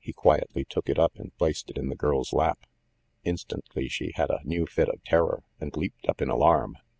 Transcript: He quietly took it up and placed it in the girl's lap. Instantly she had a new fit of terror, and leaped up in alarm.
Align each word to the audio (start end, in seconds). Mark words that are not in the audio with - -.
He 0.00 0.12
quietly 0.12 0.64
took 0.64 0.88
it 0.88 0.98
up 0.98 1.14
and 1.14 1.32
placed 1.36 1.70
it 1.70 1.78
in 1.78 1.90
the 1.90 1.94
girl's 1.94 2.32
lap. 2.32 2.58
Instantly 3.22 3.86
she 3.86 4.10
had 4.16 4.28
a 4.28 4.40
new 4.42 4.66
fit 4.66 4.88
of 4.88 5.04
terror, 5.04 5.44
and 5.60 5.76
leaped 5.76 6.08
up 6.08 6.20
in 6.20 6.28
alarm. 6.28 6.76